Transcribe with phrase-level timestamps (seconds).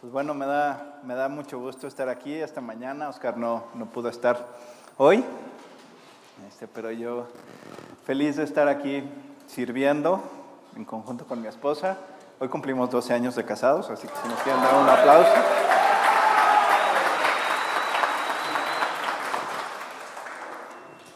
[0.00, 3.10] Pues bueno, me da, me da mucho gusto estar aquí esta mañana.
[3.10, 4.46] Oscar no, no pudo estar
[4.96, 5.22] hoy,
[6.48, 7.26] este, pero yo
[8.06, 9.04] feliz de estar aquí
[9.46, 10.22] sirviendo
[10.74, 11.98] en conjunto con mi esposa.
[12.38, 15.34] Hoy cumplimos 12 años de casados, así que si nos quieren dar un aplauso.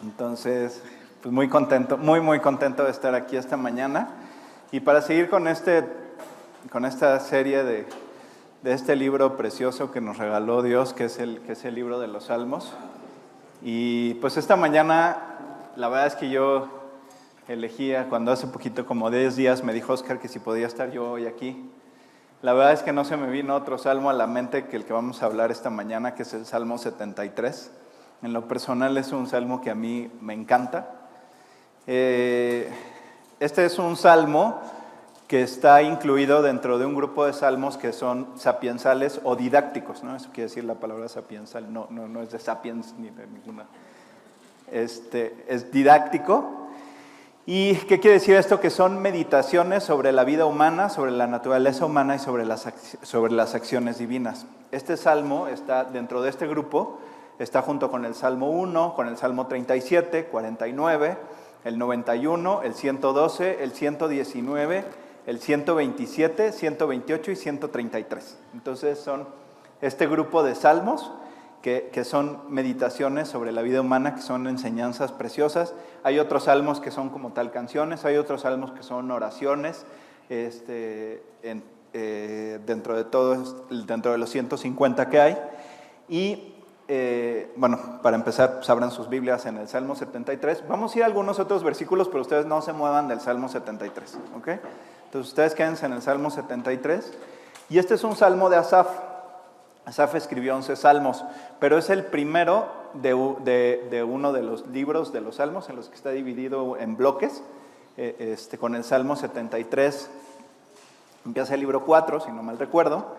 [0.02, 0.82] Entonces,
[1.22, 4.08] pues muy contento, muy, muy contento de estar aquí esta mañana.
[4.72, 5.84] Y para seguir con, este,
[6.70, 8.03] con esta serie de,
[8.64, 12.00] de este libro precioso que nos regaló Dios, que es, el, que es el libro
[12.00, 12.72] de los Salmos.
[13.62, 15.18] Y pues esta mañana,
[15.76, 16.68] la verdad es que yo
[17.46, 21.10] elegía, cuando hace poquito, como 10 días, me dijo Oscar que si podía estar yo
[21.10, 21.70] hoy aquí.
[22.40, 24.86] La verdad es que no se me vino otro salmo a la mente que el
[24.86, 27.70] que vamos a hablar esta mañana, que es el Salmo 73.
[28.22, 30.88] En lo personal es un salmo que a mí me encanta.
[31.86, 32.72] Eh,
[33.40, 34.62] este es un salmo
[35.28, 40.16] que está incluido dentro de un grupo de salmos que son sapiensales o didácticos, ¿no?
[40.16, 43.64] Eso quiere decir la palabra sapiensal, no, no, no es de sapiens ni de ninguna.
[44.70, 46.68] Este, es didáctico.
[47.46, 48.60] ¿Y qué quiere decir esto?
[48.60, 52.66] Que son meditaciones sobre la vida humana, sobre la naturaleza humana y sobre las,
[53.02, 54.46] sobre las acciones divinas.
[54.72, 56.98] Este salmo está dentro de este grupo,
[57.38, 61.16] está junto con el Salmo 1, con el Salmo 37, 49,
[61.64, 68.38] el 91, el 112, el 119 el 127, 128 y 133.
[68.54, 69.26] Entonces son
[69.80, 71.10] este grupo de salmos
[71.62, 75.72] que, son meditaciones sobre la vida humana, que son enseñanzas preciosas.
[76.02, 79.86] Hay otros salmos que son como tal canciones, hay otros salmos que son oraciones,
[80.28, 81.22] este,
[81.94, 85.38] eh, dentro de todos, dentro de los 150 que hay.
[86.06, 86.54] Y
[86.86, 90.64] eh, bueno, para empezar, pues abran sus Biblias en el Salmo 73.
[90.68, 94.18] Vamos a ir a algunos otros versículos, pero ustedes no se muevan del Salmo 73,
[94.36, 94.48] ¿ok?
[95.14, 97.12] Entonces ustedes quédense en el Salmo 73.
[97.70, 98.88] Y este es un salmo de Asaf.
[99.84, 101.24] Asaf escribió 11 salmos,
[101.60, 105.94] pero es el primero de, uno de los libros de los salmos en los que
[105.94, 107.44] está dividido en bloques.
[107.96, 110.10] Eh, este, con el Salmo 73
[111.26, 113.14] empieza el libro 4, si no mal recuerdo.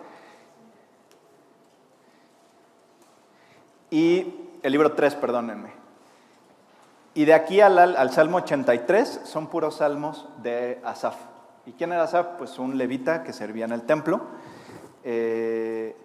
[3.89, 4.33] Y
[4.63, 5.71] el libro 3, perdónenme.
[7.13, 11.15] Y de aquí al, al Salmo 83 son puros salmos de Asaf.
[11.65, 12.27] ¿Y quién era Asaf?
[12.37, 14.21] Pues un levita que servía en el templo.
[15.03, 15.95] Eh,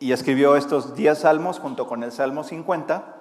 [0.00, 3.16] y escribió estos 10 salmos junto con el Salmo 50.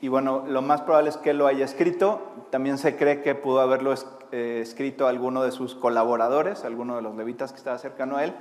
[0.00, 2.20] Y bueno, lo más probable es que lo haya escrito.
[2.50, 3.94] También se cree que pudo haberlo
[4.32, 8.34] eh, escrito alguno de sus colaboradores, alguno de los levitas que estaba cercano a él,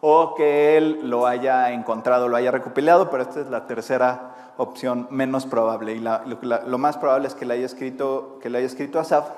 [0.00, 5.06] o que él lo haya encontrado, lo haya recopilado, pero esta es la tercera opción
[5.10, 5.94] menos probable.
[5.94, 9.28] Y lo más probable es que le haya escrito, que le haya escrito Asaf,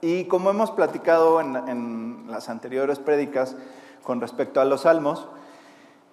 [0.00, 3.56] y como hemos platicado en, las anteriores prédicas
[4.02, 5.28] con respecto a los salmos,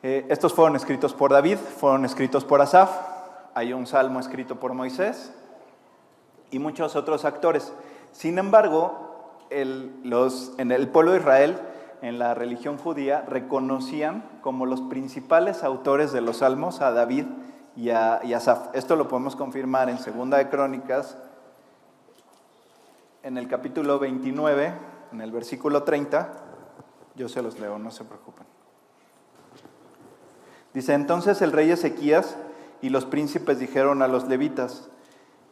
[0.03, 2.91] eh, estos fueron escritos por David, fueron escritos por Asaf,
[3.53, 5.31] hay un salmo escrito por Moisés
[6.51, 7.73] y muchos otros actores.
[8.11, 9.07] Sin embargo,
[10.03, 11.59] los, en el pueblo de Israel,
[12.01, 17.25] en la religión judía, reconocían como los principales autores de los salmos a David
[17.75, 18.69] y a, Asaf.
[18.73, 21.17] Esto lo podemos confirmar en Segunda de Crónicas
[23.27, 24.71] en el capítulo 29,
[25.11, 26.31] en el versículo 30,
[27.15, 28.47] yo se los leo, no se preocupen.
[30.73, 32.37] Dice, entonces el rey Ezequías
[32.81, 34.87] y los príncipes dijeron a los levitas,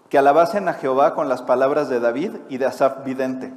[0.07, 3.51] que alabasen a Jehová con las palabras de David y de Asaf vidente.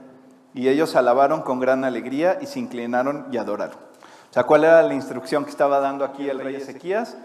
[0.52, 3.76] Y ellos alabaron con gran alegría y se inclinaron y adoraron.
[3.76, 7.16] O sea, ¿cuál era la instrucción que estaba dando aquí el rey Ezequías?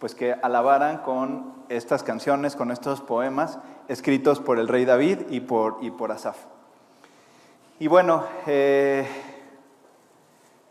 [0.00, 5.40] Pues que alabaran con estas canciones, con estos poemas escritos por el rey David y
[5.40, 6.36] por, y por Asaf.
[7.80, 9.04] Y bueno, eh,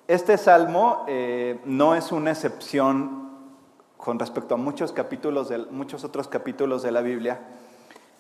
[0.07, 3.29] este salmo eh, no es una excepción
[3.97, 7.41] con respecto a muchos, capítulos de, muchos otros capítulos de la Biblia.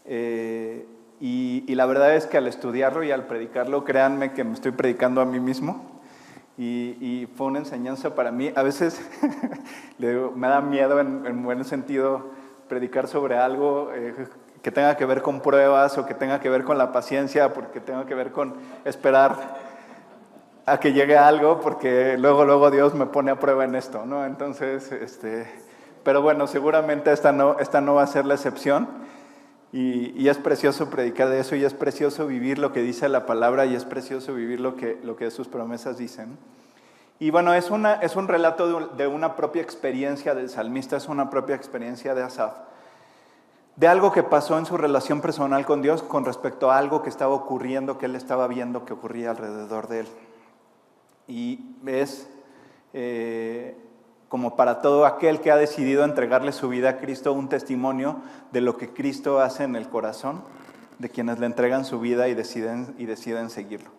[0.03, 0.85] Eh,
[1.21, 5.21] y, la verdad es que al estudiarlo y al predicarlo, créanme que me estoy predicando
[5.21, 6.01] a mí mismo.
[6.57, 8.51] Y, fue una enseñanza para mí.
[8.53, 8.99] A veces
[9.97, 12.31] me da miedo en, en buen sentido
[12.67, 13.91] predicar sobre algo
[14.61, 17.79] que tenga que ver con pruebas o que tenga que ver con la paciencia, porque
[17.79, 19.35] tenga que ver con esperar
[20.65, 24.25] a que llegue algo, porque luego, luego Dios me pone a prueba en esto, ¿no?
[24.25, 25.47] Entonces, este,
[26.03, 28.87] pero bueno, seguramente esta no, esta no va a ser la excepción.
[29.71, 33.67] Y, es precioso predicar de eso y es precioso vivir lo que dice la palabra
[33.67, 36.37] y es precioso vivir lo que, lo que sus promesas dicen.
[37.19, 41.07] Y bueno, es, una, es un relato de, de una propia experiencia del salmista, es
[41.07, 42.53] una propia experiencia de Asaf
[43.79, 47.07] de algo que pasó en su relación personal con Dios con respecto a algo que
[47.07, 50.07] estaba ocurriendo, que él estaba viendo que ocurría alrededor de él.
[51.29, 52.29] Y es,
[52.91, 53.77] eh,
[54.27, 58.17] como para todo aquel que ha decidido entregarle su vida a Cristo, un testimonio
[58.51, 60.43] de lo que Cristo hace en el corazón
[60.97, 63.91] de quienes le entregan su vida y deciden, y deciden seguirlo.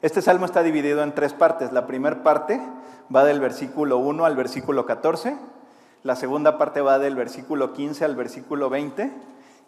[0.00, 1.70] Este salmo está dividido en tres partes.
[1.72, 2.62] La primera parte
[3.14, 5.36] va del versículo 1 al versículo 14,
[6.02, 9.12] la segunda parte va del versículo 15 al versículo 20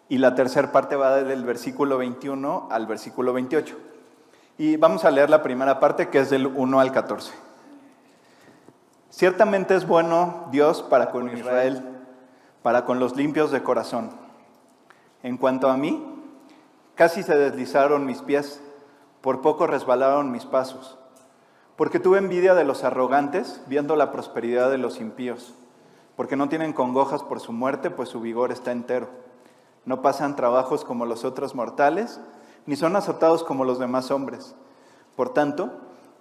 [0.09, 3.77] y la tercera parte va del versículo 21 al versículo 28.
[4.57, 7.33] Y vamos a leer la primera parte que es del 1 al 14.
[9.09, 11.83] Ciertamente es bueno Dios para con Israel,
[12.63, 14.09] para con los limpios de corazón.
[15.23, 16.03] En cuanto a mí,
[16.95, 18.61] casi se deslizaron mis pies,
[19.21, 20.97] por poco resbalaron mis pasos,
[21.75, 25.53] porque tuve envidia de los arrogantes, viendo la prosperidad de los impíos,
[26.15, 29.09] porque no tienen congojas por su muerte, pues su vigor está entero.
[29.85, 32.19] No pasan trabajos como los otros mortales,
[32.65, 34.55] ni son azotados como los demás hombres.
[35.15, 35.71] Por tanto,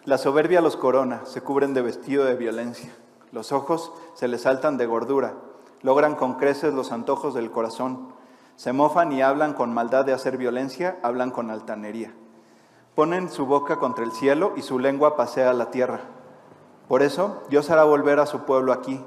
[0.04, 2.90] la soberbia los corona, se cubren de vestido de violencia.
[3.32, 5.34] Los ojos se les saltan de gordura,
[5.82, 8.14] logran con creces los antojos del corazón.
[8.56, 12.14] Se mofan y hablan con maldad de hacer violencia, hablan con altanería.
[12.94, 16.00] Ponen su boca contra el cielo y su lengua pasea la tierra.
[16.88, 19.04] Por eso Dios hará volver a su pueblo aquí,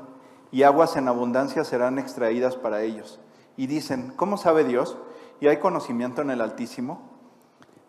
[0.53, 3.19] y aguas en abundancia serán extraídas para ellos.
[3.57, 4.95] Y dicen, ¿cómo sabe Dios?
[5.41, 7.01] ¿Y hay conocimiento en el Altísimo?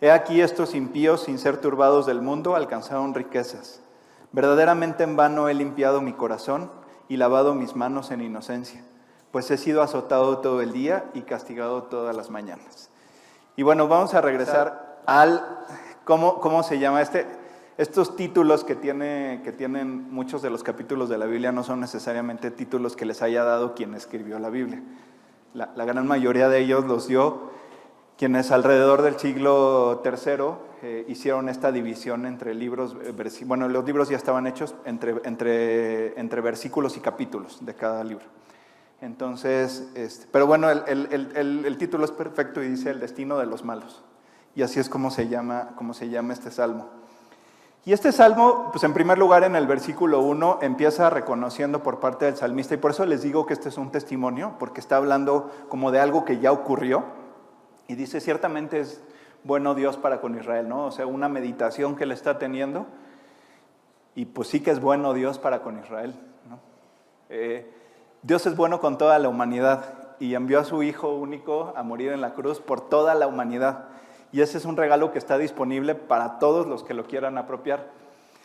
[0.00, 3.82] He aquí estos impíos, sin ser turbados del mundo, alcanzaron riquezas.
[4.32, 6.70] Verdaderamente en vano he limpiado mi corazón
[7.06, 8.82] y lavado mis manos en inocencia,
[9.30, 12.88] pues he sido azotado todo el día y castigado todas las mañanas.
[13.56, 15.46] Y bueno, vamos a regresar al,
[16.04, 17.26] ¿cómo, cómo se llama este?
[17.76, 21.80] Estos títulos que, tiene, que tienen muchos de los capítulos de la Biblia no son
[21.80, 24.80] necesariamente títulos que les haya dado quien escribió la Biblia.
[25.54, 27.50] La, gran mayoría de ellos los dio
[28.16, 30.44] quienes alrededor del siglo III
[30.82, 36.18] eh, hicieron esta división entre libros, eh, bueno, los libros ya estaban hechos entre, entre,
[36.18, 38.26] entre versículos y capítulos de cada libro.
[39.00, 43.46] Entonces, este, pero bueno, el, el, el, título es perfecto y dice el destino de
[43.46, 44.04] los malos.
[44.54, 47.03] Y así es como se llama, como se llama este salmo.
[47.86, 52.24] Y este salmo, pues en primer lugar en el versículo 1 empieza reconociendo por parte
[52.24, 55.50] del salmista, y por eso les digo que este es un testimonio, porque está hablando
[55.68, 57.04] como de algo que ya ocurrió,
[57.86, 59.02] y dice, ciertamente es
[59.44, 60.86] bueno Dios para con Israel, ¿no?
[60.86, 62.86] O sea, una meditación que él está teniendo.
[64.14, 66.14] Y pues sí que es bueno Dios para con Israel.
[67.28, 67.70] Eh,
[68.22, 69.84] Dios es bueno con toda la humanidad
[70.18, 73.88] y envió a su Hijo único a morir en la cruz por toda la humanidad.
[74.34, 77.86] Y ese es un regalo que está disponible para todos los que lo quieran apropiar.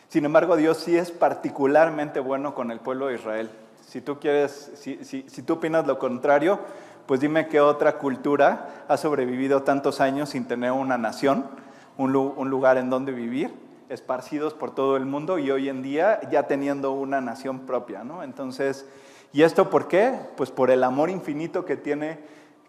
[0.06, 3.50] Sin embargo, Dios sí es particularmente bueno con el pueblo de Israel.
[3.88, 6.60] Si tú quieres, si, tú opinas lo contrario,
[7.06, 11.44] pues dime qué otra cultura ha sobrevivido tantos años sin tener una nación,
[11.96, 13.52] un, lugar en donde vivir,
[13.88, 18.22] esparcidos por todo el mundo y hoy en día ya teniendo una nación propia, ¿no?
[18.22, 18.86] Entonces,
[19.32, 20.20] ¿y esto por qué?
[20.36, 22.20] Pues por el amor infinito que tiene,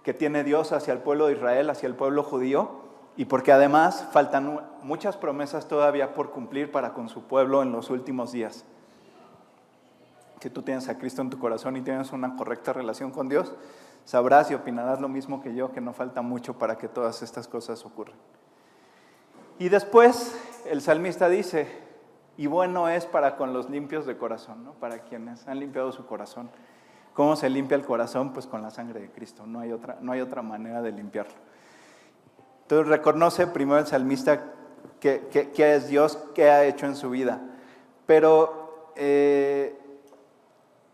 [0.01, 2.89] que tiene Dios hacia el pueblo de Israel, hacia el pueblo judío,
[3.21, 7.91] y porque además faltan muchas promesas todavía por cumplir para con su pueblo en los
[7.91, 8.65] últimos días.
[10.39, 13.53] Que tú tienes a Cristo en tu corazón y tienes una correcta relación con Dios,
[14.05, 17.47] sabrás y opinarás lo mismo que yo, que no falta mucho para que todas estas
[17.47, 18.15] cosas ocurran.
[19.59, 20.35] Y después
[20.65, 21.67] el salmista dice,
[22.37, 24.71] y bueno es para con los limpios de corazón, ¿no?
[24.73, 26.49] para quienes han limpiado su corazón.
[27.13, 28.33] ¿Cómo se limpia el corazón?
[28.33, 31.50] Pues con la sangre de Cristo, no hay otra, no hay otra manera de limpiarlo.
[32.71, 34.45] Entonces reconoce primero el salmista
[35.01, 37.41] que, es Dios, qué ha hecho en su vida.
[38.05, 39.77] Pero eh,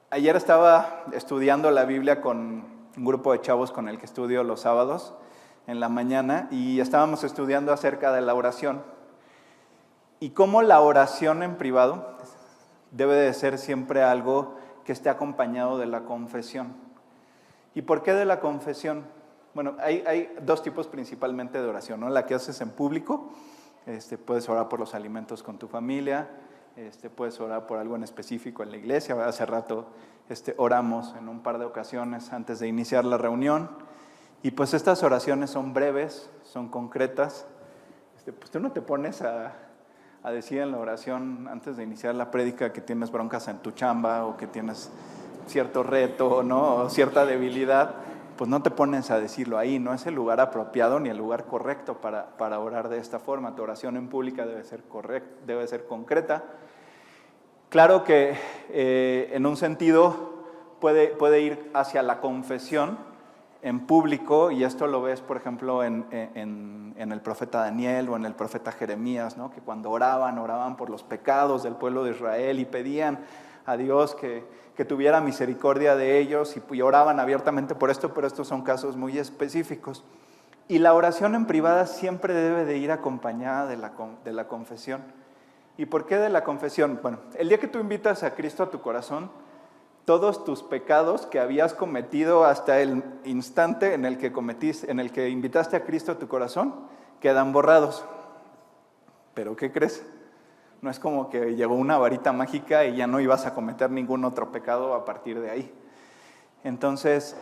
[0.10, 2.65] ayer estaba estudiando la Biblia con,
[2.98, 5.13] un grupo de chavos con el que estudio los sábados
[5.67, 8.81] en la mañana y estábamos estudiando acerca de la oración
[10.19, 12.17] y cómo la oración en privado
[12.89, 16.74] debe de ser siempre algo que esté acompañado de la confesión.
[17.75, 19.15] ¿Y por qué de la confesión?
[19.58, 22.10] Bueno, hay, dos tipos principalmente de oración, ¿no?
[22.10, 23.32] La que haces en público,
[23.88, 26.30] este, puedes orar por los alimentos con tu familia,
[26.76, 29.16] este, puedes orar por algo en específico en la iglesia.
[29.26, 29.88] Hace rato
[30.30, 33.68] este, oramos en un par de ocasiones antes de iniciar la reunión.
[34.44, 37.48] Y pues estas oraciones son breves, son concretas.
[38.16, 39.56] Este, pues tú no te pones a,
[40.22, 43.72] a, decir en la oración antes de iniciar la prédica que tienes broncas en tu
[43.72, 44.92] chamba o que tienes
[45.48, 46.76] cierto reto ¿no?
[46.76, 47.96] o cierta debilidad.
[48.38, 51.46] Pues no te pones a decirlo ahí, no es el lugar apropiado ni el lugar
[51.46, 53.56] correcto para, para orar de esta forma.
[53.56, 56.44] Tu oración en pública debe ser, correcta, debe ser concreta,
[57.70, 58.34] Claro que
[58.70, 60.46] eh, en un sentido
[60.79, 62.98] puede, puede, ir hacia la confesión
[63.62, 68.24] en público, y esto lo ves, por ejemplo, en, en, el profeta Daniel o en
[68.24, 69.51] el profeta Jeremías, ¿no?
[69.51, 73.20] que cuando oraban, oraban por los pecados del pueblo de Israel y pedían
[73.65, 74.46] a Dios que,
[74.77, 79.17] que tuviera misericordia de ellos y, oraban abiertamente por esto, pero estos son casos muy
[79.17, 80.03] específicos.
[80.67, 83.93] Y la oración en privada siempre debe de ir acompañada de la,
[84.24, 85.01] de la confesión.
[85.77, 87.00] ¿Y por qué de la confesión?
[87.01, 89.31] Bueno, el día que tú invitas a Cristo a tu corazón,
[90.05, 95.12] todos tus pecados que habías cometido hasta el instante en el que cometiste, en el
[95.12, 96.75] que invitaste a Cristo a tu corazón,
[97.19, 98.05] quedan borrados.
[99.34, 100.05] Pero ¿qué crees?
[100.81, 104.24] No es como que llegó una varita mágica y ya no ibas a cometer ningún
[104.25, 105.74] otro pecado a partir de ahí.
[106.63, 107.36] Entonces,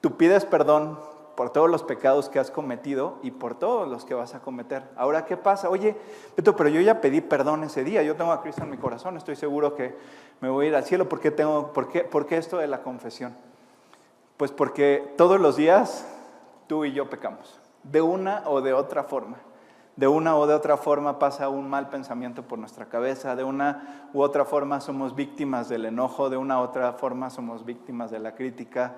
[0.00, 0.98] tú pides perdón
[1.36, 4.82] por todos los pecados que has cometido y por todos los que vas a cometer.
[4.96, 5.70] Ahora, ¿qué pasa?
[5.70, 5.96] Oye,
[6.36, 9.16] Beto, pero yo ya pedí perdón ese día, yo tengo a Cristo en mi corazón,
[9.16, 9.94] estoy seguro que
[10.40, 11.08] me voy a ir al cielo.
[11.08, 13.36] ¿Por qué, tengo, por qué, por qué esto de la confesión?
[14.36, 16.06] Pues porque todos los días
[16.66, 19.36] tú y yo pecamos, de una o de otra forma
[19.98, 24.08] de una u de otra forma pasa un mal pensamiento por nuestra cabeza, de una
[24.14, 28.20] u otra forma somos víctimas del enojo, de una u otra forma somos víctimas de
[28.20, 28.94] la crítica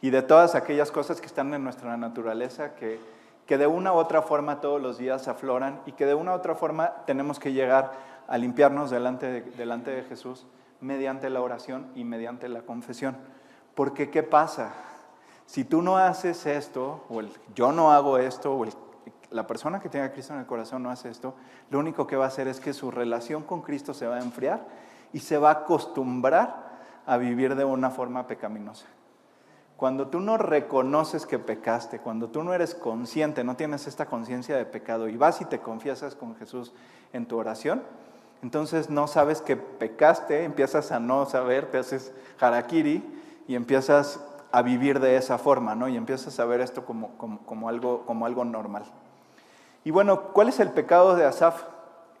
[0.00, 3.00] y de todas aquellas cosas que están en nuestra naturaleza que,
[3.46, 6.34] que de una u otra forma todos los días afloran y que de una u
[6.36, 7.90] otra forma tenemos que llegar
[8.28, 10.46] a limpiarnos delante de, delante de Jesús
[10.80, 13.16] mediante la oración y mediante la confesión.
[13.74, 14.72] Porque ¿qué pasa?
[15.46, 18.70] Si tú no haces esto, o el yo no hago esto, o el
[19.34, 21.34] la persona que tenga Cristo en el corazón no hace esto,
[21.68, 24.22] lo único que va a hacer es que su relación con Cristo se va a
[24.22, 24.64] enfriar
[25.12, 26.72] y se va a acostumbrar
[27.04, 28.86] a vivir de una forma pecaminosa.
[29.76, 34.56] Cuando tú no reconoces que pecaste, cuando tú no eres consciente, no tienes esta conciencia
[34.56, 36.72] de pecado y vas y te confiesas con Jesús
[37.12, 37.82] en tu oración,
[38.40, 43.02] entonces no sabes que pecaste, empiezas a no saber, te haces harakiri
[43.48, 44.20] y empiezas
[44.52, 45.88] a vivir de esa forma, ¿no?
[45.88, 48.84] Y empiezas a ver esto como algo normal.
[49.84, 51.62] Y bueno, ¿cuál es el pecado de Asaf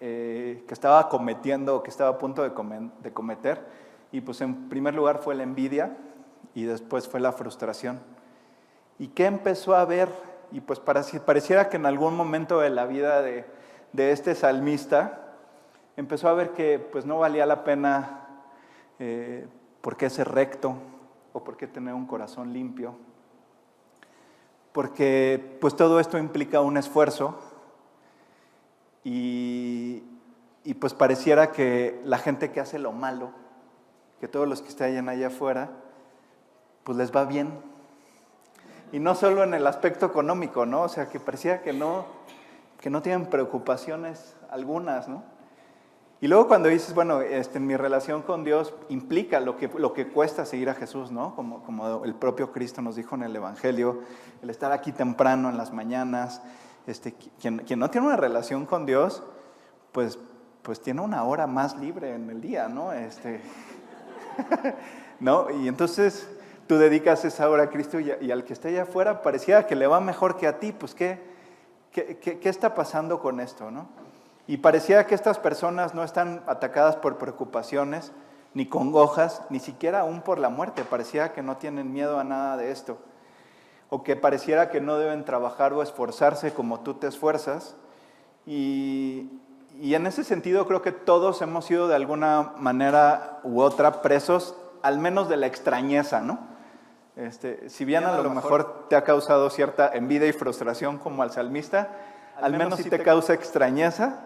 [0.00, 3.64] eh, que estaba cometiendo, que estaba a punto de, cometer?
[4.12, 5.96] Y pues en primer lugar fue la envidia
[6.54, 8.00] y después fue la frustración.
[8.98, 10.10] ¿Y qué empezó a ver?
[10.52, 13.46] Y pues pareciera que en algún momento de la vida de,
[13.96, 15.36] este salmista
[15.96, 18.26] empezó a ver que pues no valía la pena
[18.98, 19.48] eh,
[19.80, 20.74] por qué ser recto
[21.32, 22.94] o por qué tener un corazón limpio.
[24.72, 27.38] Porque pues todo esto implica un esfuerzo
[29.04, 30.02] y,
[30.80, 33.30] pues pareciera que la gente que hace lo malo,
[34.18, 35.70] que todos los que están allá afuera,
[36.82, 37.50] pues les va bien.
[38.92, 40.82] Y no solo en el aspecto económico, ¿no?
[40.82, 42.06] O sea, que parecía que no,
[42.80, 45.22] que no tienen preocupaciones algunas, ¿no?
[46.20, 50.08] Y luego cuando dices, bueno, este, mi relación con Dios implica lo que, lo que
[50.08, 51.34] cuesta seguir a Jesús, ¿no?
[51.34, 54.00] Como, como el propio Cristo nos dijo en el Evangelio,
[54.40, 56.40] el estar aquí temprano en las mañanas,
[56.86, 59.22] este, quien, no tiene una relación con Dios,
[59.92, 60.18] pues,
[60.62, 62.92] pues tiene una hora más libre en el día, ¿no?
[62.92, 63.40] Este,
[65.20, 65.50] ¿no?
[65.50, 66.28] Y entonces
[66.66, 69.86] tú dedicas esa hora a Cristo y, al que está allá afuera parecía que le
[69.86, 71.22] va mejor que a ti, pues ¿qué,
[71.90, 73.88] qué, qué, está pasando con esto, no?
[74.46, 78.12] Y parecía que estas personas no están atacadas por preocupaciones,
[78.52, 82.58] ni congojas, ni siquiera aún por la muerte, parecía que no tienen miedo a nada
[82.58, 82.98] de esto
[83.90, 87.76] o que pareciera que no deben trabajar o esforzarse como tú te esfuerzas.
[88.46, 89.30] Y,
[89.80, 94.98] en ese sentido creo que todos hemos sido de alguna manera u otra presos, al
[94.98, 96.38] menos de la extrañeza, ¿no?
[97.16, 101.30] Este, si bien a lo mejor te ha causado cierta envidia y frustración como al
[101.30, 101.90] salmista,
[102.40, 104.20] al, menos, si te, causa extrañeza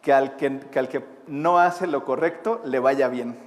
[0.00, 3.38] que al que, al que no hace lo correcto le vaya bien.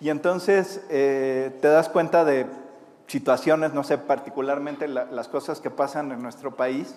[0.00, 2.46] Y entonces eh, te das cuenta de
[3.06, 6.96] situaciones, no sé, particularmente las cosas que pasan en nuestro país,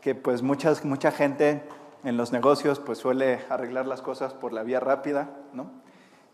[0.00, 1.62] que pues muchas, mucha gente
[2.04, 5.70] en los negocios pues suele arreglar las cosas por la vía rápida, ¿no?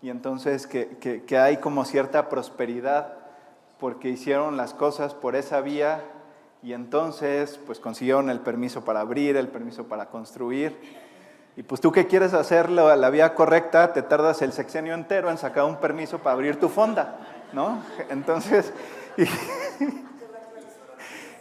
[0.02, 3.14] Y entonces que, que, que hay como cierta prosperidad
[3.78, 6.04] porque hicieron las cosas por esa vía
[6.62, 10.76] y entonces pues consiguieron el permiso para abrir, el permiso para construir.
[11.56, 15.30] Y pues tú que quieres hacerlo a la vía correcta, te tardas el sexenio entero
[15.30, 17.35] en sacar un permiso para abrir tu fonda.
[17.52, 17.82] ¿No?
[18.10, 18.72] Entonces,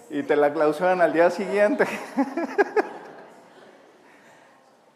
[0.10, 1.86] y, te la clausuran al día siguiente.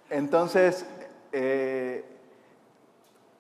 [0.09, 0.85] Entonces,
[1.31, 2.05] eh,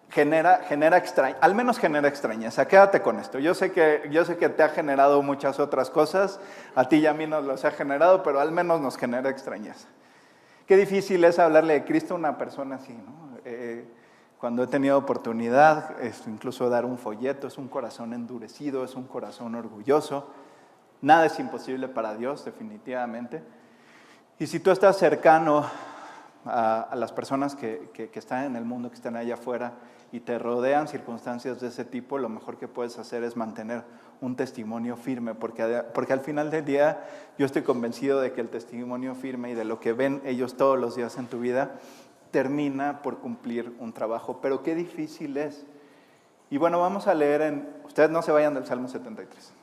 [0.09, 2.67] genera, genera extraña, al menos genera extrañeza.
[2.67, 3.39] Quédate con esto.
[3.39, 6.39] Yo sé, que, yo sé que te ha generado muchas otras cosas,
[6.75, 9.87] a ti y a mí nos los ha generado, pero al menos nos genera extrañeza.
[10.67, 13.28] Qué difícil es hablarle de Cristo a una persona así, ¿no?
[14.39, 19.53] Cuando he tenido oportunidad, incluso dar un folleto, es un corazón endurecido, es un corazón
[19.53, 20.27] orgulloso.
[21.01, 23.43] Nada es imposible para Dios, definitivamente.
[24.39, 25.65] Y si tú estás cercano
[26.45, 29.73] a, las personas que, que, están en el mundo, que están allá afuera
[30.13, 33.83] y te rodean circunstancias de ese tipo, lo mejor que puedes hacer es mantener
[34.21, 37.03] un testimonio firme, porque, porque al final del día
[37.37, 40.79] yo estoy convencido de que el testimonio firme y de lo que ven ellos todos
[40.79, 41.71] los días en tu vida
[42.31, 44.39] termina por cumplir un trabajo.
[44.41, 45.65] Pero qué difícil es.
[46.49, 49.53] Y bueno, vamos a leer en, ustedes no se vayan del Salmo 73,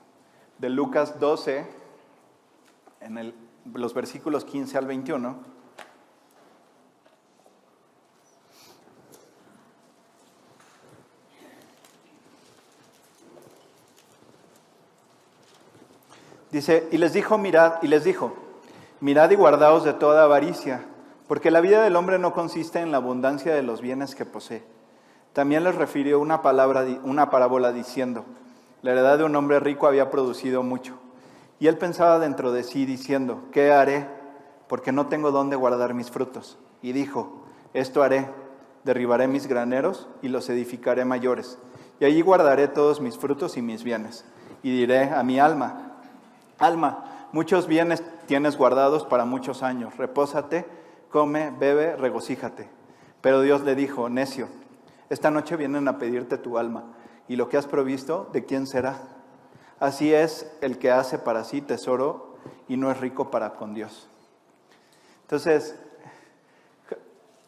[0.59, 1.67] de Lucas 12,
[3.01, 3.35] en
[3.75, 5.57] los versículos 15 al 21.
[16.53, 18.35] Dice, y les dijo, mirad, y les dijo,
[19.01, 20.87] mirad y guardaos de toda avaricia,
[21.29, 24.63] porque la vida del hombre no consiste en la abundancia de los bienes que posee.
[25.33, 28.25] También les refirió una, palabra, una parábola diciendo,
[28.83, 30.95] la heredad de un hombre rico había producido mucho.
[31.59, 34.07] Y él pensaba dentro de sí diciendo, ¿qué haré?
[34.69, 36.59] Porque no tengo dónde guardar mis frutos.
[36.83, 38.29] Y dijo, esto haré,
[38.85, 41.59] derribaré mis graneros y los edificaré mayores.
[42.01, 44.25] Y allí guardaré todos mis frutos y mis bienes.
[44.63, 45.87] Y diré a mi alma,
[46.59, 49.97] Alma, muchos bienes tienes guardados para muchos años.
[49.99, 50.65] Repósate,
[51.17, 52.69] come, bebe, regocíjate.
[53.23, 54.49] Pero Dios le dijo, necio,
[55.09, 56.93] esta noche vienen a pedirte tu alma,
[57.27, 58.99] y lo que has provisto, ¿de quién será?
[59.81, 62.37] Así es el que hace para sí tesoro
[62.69, 64.11] y no es rico para con Dios.
[65.23, 65.77] Entonces,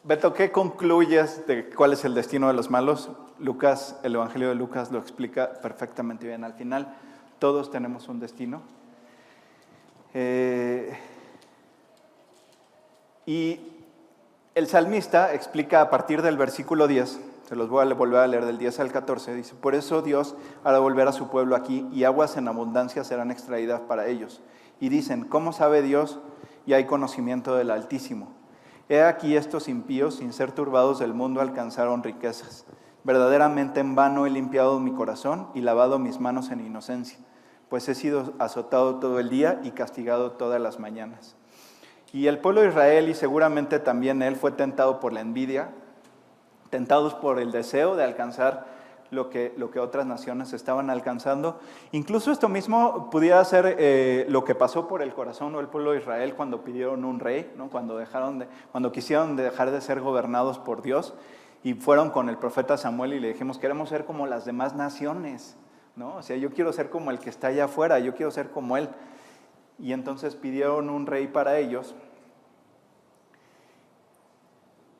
[0.03, 3.11] Beto, ¿qué concluyes de cuál es el destino de los malos?
[3.39, 6.43] Lucas, el Evangelio de Lucas lo explica perfectamente bien.
[6.43, 6.97] Al final,
[7.39, 8.63] todos tenemos un destino
[10.15, 10.97] eh,
[13.29, 13.61] y
[14.55, 18.47] el salmista explica a partir del versículo 10, se los voy a volver a leer
[18.47, 22.05] del 10 al 14, dice, por eso Dios hará volver a su pueblo aquí y
[22.05, 24.41] aguas en abundancia serán extraídas para ellos.
[24.81, 26.21] Y dicen, ¿cómo sabe Dios?
[26.65, 28.33] Y hay conocimiento del Altísimo.
[28.89, 32.65] He aquí estos impíos, sin ser turbados del mundo, alcanzaron riquezas.
[33.05, 37.19] Verdaderamente en vano he limpiado mi corazón y lavado mis manos en inocencia
[37.69, 41.37] pues he sido azotado todo el día y castigado todas las mañanas.
[42.13, 45.71] Y el pueblo de Israel, y seguramente también él, fue tentado por la envidia,
[46.71, 48.67] tentados por el deseo de alcanzar
[49.11, 51.61] lo que, lo que otras naciones estaban alcanzando.
[51.93, 55.99] Incluso esto mismo pudiera ser eh, lo que pasó por el corazón del pueblo de
[55.99, 57.69] Israel cuando pidieron un rey, ¿no?
[57.71, 61.15] cuando, dejaron de, cuando quisieron dejar de ser gobernados por Dios
[61.63, 65.57] y fueron con el profeta Samuel y le dijimos, queremos ser como las demás naciones.
[65.97, 66.17] ¿no?
[66.17, 68.77] O sea, yo quiero ser como el que está allá afuera, yo quiero ser como
[68.77, 68.89] él.
[69.79, 71.95] Y entonces pidieron un rey para ellos.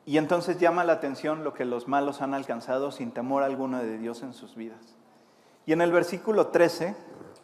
[0.05, 3.97] Y entonces llama la atención lo que los malos han alcanzado sin temor alguno de
[3.97, 4.97] Dios en sus vidas.
[5.65, 6.95] Y en el versículo 13,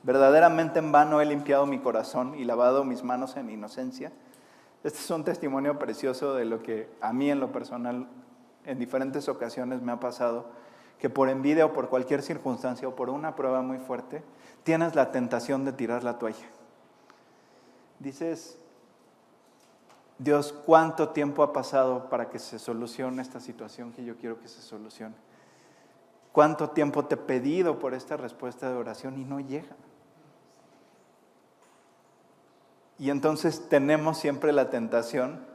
[0.02, 4.12] verdaderamente en vano he limpiado mi corazón y lavado mis manos en inocencia.
[4.84, 8.08] Este es un testimonio precioso de lo que a mí en lo personal
[8.66, 10.48] en diferentes ocasiones me ha pasado
[11.00, 14.24] que por envidia o por cualquier circunstancia o por una prueba muy fuerte,
[14.64, 16.48] tienes la tentación de tirar la toalla.
[18.00, 18.58] Dices,
[20.18, 24.48] Dios, ¿cuánto tiempo ha pasado para que se solucione esta situación que yo quiero que
[24.48, 25.16] se solucione?
[26.32, 29.76] ¿Cuánto tiempo te he pedido por esta respuesta de oración y no llega?
[32.98, 35.46] Y entonces tenemos siempre la tentación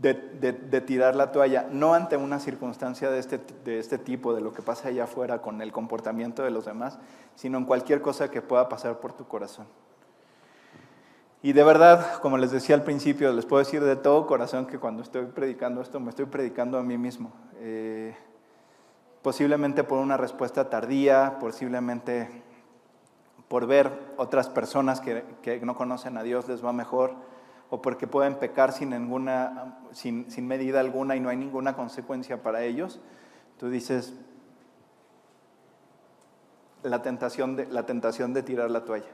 [0.00, 0.14] de,
[0.86, 4.62] tirar la toalla, no ante una circunstancia de este, de este tipo, de lo que
[4.62, 6.98] pasa allá afuera con el comportamiento de los demás,
[7.34, 9.66] sino en cualquier cosa que pueda pasar por tu corazón.
[11.42, 14.78] Y de verdad, como les decía al principio, les puedo decir de todo corazón que
[14.78, 17.32] cuando estoy predicando esto, me estoy predicando a mí mismo.
[17.60, 18.14] Eh,
[19.22, 22.42] posiblemente por una respuesta tardía, posiblemente
[23.48, 27.14] por ver otras personas que, que no conocen a Dios les va mejor
[27.70, 32.64] o porque pueden pecar sin, ninguna, sin, medida alguna y no hay ninguna consecuencia para
[32.64, 33.00] ellos,
[33.58, 34.14] tú dices
[36.82, 39.08] la tentación, de, la tentación de tirar la toalla.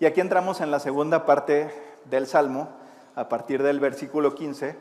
[0.00, 1.70] Y aquí entramos en la segunda parte
[2.06, 2.70] del Salmo,
[3.14, 4.74] a partir del versículo 15,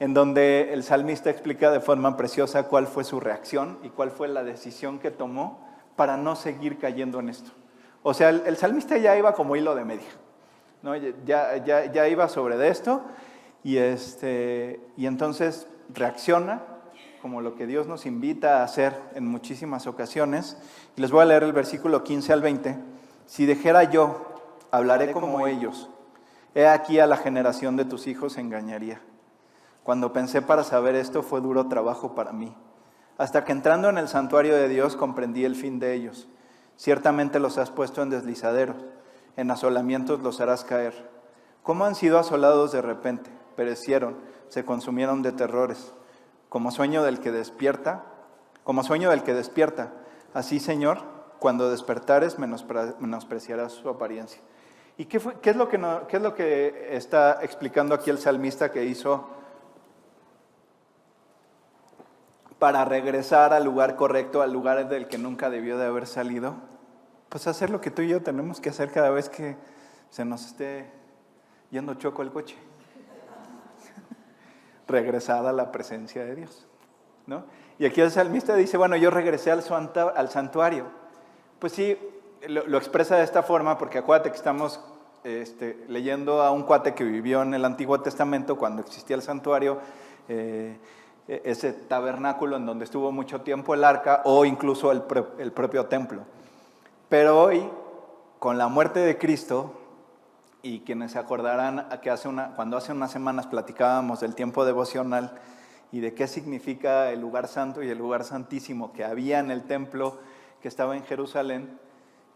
[0.00, 4.28] en donde el salmista explica de forma preciosa cuál fue su reacción y cuál fue
[4.28, 7.50] la decisión que tomó para no seguir cayendo en esto.
[8.02, 10.08] O sea, el salmista ya iba como hilo de media.
[10.82, 10.94] ¿no?
[10.94, 13.02] Ya, iba sobre esto
[13.62, 16.62] y, este, y entonces reacciona
[17.22, 20.58] como lo que Dios nos invita a hacer en muchísimas ocasiones.
[20.96, 22.91] Y les voy a leer el versículo 15 al 20.
[23.32, 24.26] Si dijera yo,
[24.70, 25.88] hablaré como ellos,
[26.54, 29.00] he aquí a la generación de tus hijos engañaría.
[29.84, 32.54] Cuando pensé para saber esto fue duro trabajo para mí,
[33.16, 36.28] hasta que entrando en el santuario de Dios comprendí el fin de ellos.
[36.76, 38.76] Ciertamente los has puesto en deslizaderos
[39.38, 41.08] en asolamientos los harás caer.
[41.62, 43.30] ¿Cómo han sido asolados de repente?
[43.56, 44.18] Perecieron,
[44.50, 45.94] se consumieron de terrores,
[46.50, 48.04] como sueño del que despierta,
[48.62, 49.90] como sueño del que despierta.
[50.34, 51.11] Así, Señor,
[51.42, 54.40] cuando despertares menospreciarás su apariencia.
[54.96, 58.70] ¿Y qué, qué, es lo que qué es lo que está explicando aquí el salmista
[58.70, 59.28] que hizo
[62.60, 66.54] para regresar al lugar correcto, al lugar del que nunca debió de haber salido?
[67.28, 69.56] Pues hacer lo que tú y yo tenemos que hacer cada vez que
[70.10, 70.88] se nos esté
[71.70, 72.56] yendo choco el coche.
[74.86, 76.68] Regresar a la presencia de Dios.
[77.26, 77.44] ¿no?
[77.82, 79.62] Y aquí el salmista dice, bueno, yo regresé al,
[80.28, 81.01] santuario.
[81.62, 81.96] Pues sí,
[82.48, 84.80] lo, expresa de esta forma porque acuérdate que estamos
[85.22, 89.78] este, leyendo a un cuate que vivió en el Antiguo Testamento cuando existía el santuario,
[90.28, 90.76] eh,
[91.28, 95.04] e, ese tabernáculo en donde estuvo mucho tiempo el arca o incluso el,
[95.38, 96.24] el propio templo.
[97.08, 97.70] Pero hoy,
[98.40, 99.72] con la muerte de Cristo,
[100.62, 105.38] y quienes se acordarán que hace una, cuando hace unas semanas platicábamos del tiempo devocional
[105.92, 109.62] y de qué significa el lugar santo y el lugar santísimo que había en el
[109.62, 110.18] templo
[110.62, 111.78] que estaba en Jerusalén,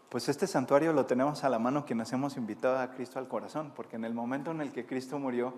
[0.09, 3.71] pues este santuario lo tenemos a la mano quienes hemos invitado a Cristo al corazón,
[3.75, 5.53] porque en el momento en el que Cristo murió,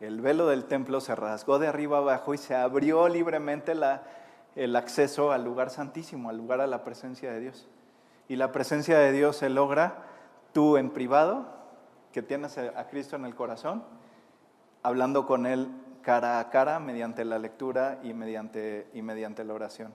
[0.00, 4.02] el velo del templo se rasgó de arriba abajo y se abrió libremente la,
[4.54, 7.68] el acceso al lugar santísimo, al lugar a la presencia de Dios.
[8.28, 10.04] Y la presencia de Dios se logra
[10.52, 11.46] tú en privado,
[12.12, 13.84] que tienes a Cristo en el corazón,
[14.82, 15.68] hablando con Él
[16.02, 19.92] cara a cara mediante la lectura y mediante, y mediante la oración.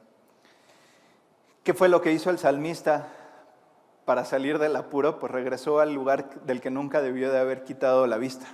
[1.63, 3.08] ¿Qué fue lo que hizo el salmista
[4.04, 5.17] para salir del apuro?
[5.17, 8.47] Pues regresó al lugar del que nunca debió de haber quitado la vista,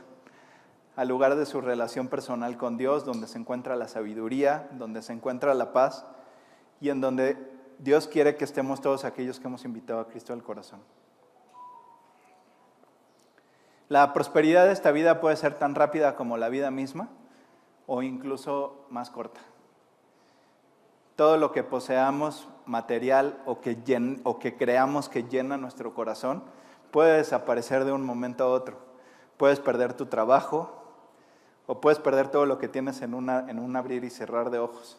[0.95, 5.13] al lugar de su relación personal con Dios, donde se encuentra la sabiduría, donde se
[5.13, 6.06] encuentra la paz
[6.80, 7.36] y en donde
[7.80, 10.80] Dios quiere que estemos todos aquellos que hemos invitado a Cristo al corazón.
[13.88, 17.10] La prosperidad de esta vida puede ser tan rápida como la vida misma
[17.88, 19.41] o incluso más corta.
[21.19, 26.43] Todo lo que poseamos material o que, creamos que llena nuestro corazón
[26.91, 28.77] puede desaparecer de un momento a otro.
[29.36, 30.82] Puedes perder tu trabajo
[31.67, 34.97] o puedes perder todo lo que tienes en, un abrir y cerrar de ojos.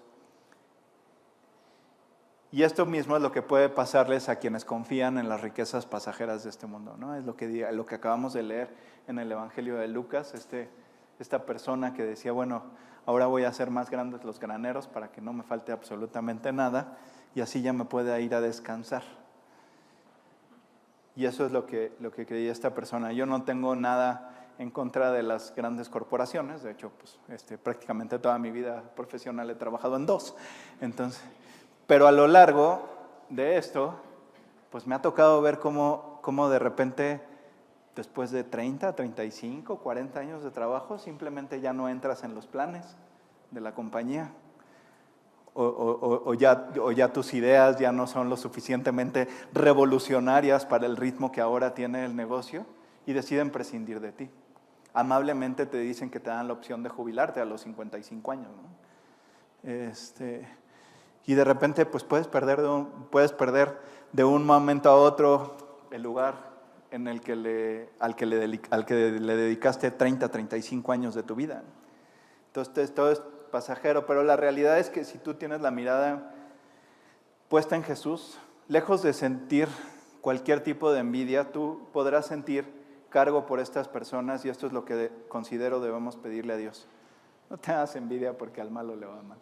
[2.53, 6.45] Y esto mismo es lo que puede pasarles a quienes confían en las riquezas pasajeras
[6.45, 6.97] de este mundo.
[6.99, 7.17] ¿no?
[7.17, 8.77] Es lo que, lo que acabamos de leer
[9.09, 10.69] en el Evangelio de Lucas, este,
[11.19, 12.65] esta persona que decía, bueno,
[13.11, 16.97] ahora voy a hacer más grandes los graneros para que no me falte absolutamente nada
[17.35, 19.03] y así ya me pueda ir a descansar.
[21.17, 23.13] Y eso es lo que, lo que creía esta persona.
[23.13, 28.19] Yo no tengo nada en contra de las grandes corporaciones, de hecho, pues, este, prácticamente
[28.19, 30.37] toda mi vida profesional he trabajado en dos.
[30.81, 31.21] Entonces,
[31.89, 32.89] pero a lo largo
[33.29, 33.97] de esto,
[34.71, 37.21] pues me ha tocado ver cómo, cómo de repente,
[38.01, 42.97] después de 30, 35, 40 años de trabajo, simplemente ya no entras en los planes
[43.51, 44.33] de la compañía.
[45.53, 51.75] O, ya, tus ideas ya no son lo suficientemente revolucionarias para el ritmo que ahora
[51.75, 52.65] tiene el negocio
[53.05, 54.31] y deciden prescindir de ti.
[54.95, 58.49] Amablemente te dicen que te dan la opción de jubilarte a los 55 años.
[59.63, 60.49] Este,
[61.27, 63.79] y de repente pues puedes perder de un, puedes perder
[64.13, 65.59] de un momento a otro
[65.91, 66.50] el lugar
[66.91, 71.23] en el que le, al, que le, al que le dedicaste 30, 35 años de
[71.23, 71.63] tu vida.
[72.47, 76.35] Entonces todo es pasajero, pero la realidad es que si tú tienes la mirada
[77.49, 79.69] puesta en Jesús, lejos de sentir
[80.21, 82.65] cualquier tipo de envidia, tú podrás sentir
[83.09, 86.89] cargo por estas personas y esto es lo que considero debemos pedirle a Dios.
[87.49, 89.39] No te hagas envidia porque al malo le va mal.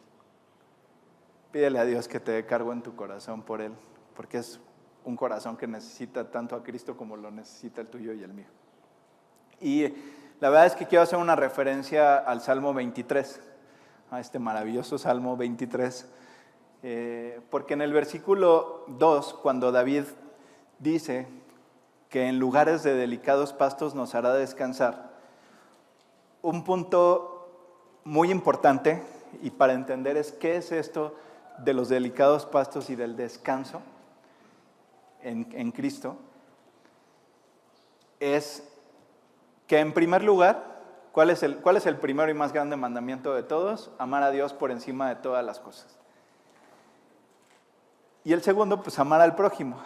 [1.53, 3.73] Pídele a Dios que te dé cargo en tu corazón por Él,
[4.17, 4.61] porque es
[5.09, 8.47] un corazón que necesita tanto a Cristo como lo necesita el tuyo y el mío.
[9.59, 9.85] Y
[10.39, 13.41] la verdad es que quiero hacer una referencia al Salmo 23,
[14.11, 16.07] a este maravilloso Salmo 23,
[16.83, 20.05] eh, porque en el versículo 2, cuando David
[20.79, 21.27] dice
[22.11, 25.11] que en lugares de delicados pastos nos hará descansar,
[26.43, 29.03] un punto muy importante
[29.43, 31.17] y para entender es qué es esto
[31.57, 33.81] de los delicados pastos y del descanso
[35.23, 36.17] en, Cristo
[38.21, 38.67] es
[39.67, 40.81] que en primer lugar,
[41.13, 43.91] ¿cuál es, el, ¿cuál es el primero y más grande mandamiento de todos?
[43.99, 45.99] Amar a Dios por encima de todas las cosas.
[48.25, 49.79] Y el segundo, pues amar al prójimo.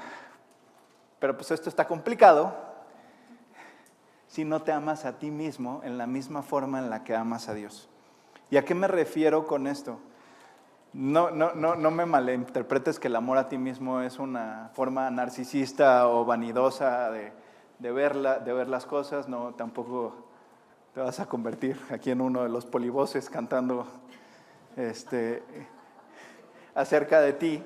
[1.18, 2.55] Pero pues esto está complicado
[4.27, 7.49] si no te amas a ti mismo en la misma forma en la que amas
[7.49, 7.88] a Dios.
[8.51, 10.01] ¿Y a qué me refiero con esto?
[10.94, 15.11] No, no, no, no me malinterpretes que el amor a ti mismo es una forma
[15.11, 17.33] narcisista o vanidosa de,
[17.78, 20.14] de, ver, de ver las cosas, no, tampoco,
[20.92, 23.87] te vas a convertir aquí en uno de los polivoces cantando
[24.76, 25.42] este,
[26.74, 27.62] acerca de ti.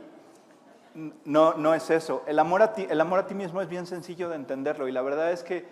[1.25, 2.23] No, no es eso.
[2.27, 4.93] El amor, a ti, el amor a ti mismo es bien sencillo de entenderlo y
[4.93, 5.67] la verdad es que